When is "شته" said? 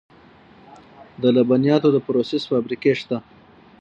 2.99-3.17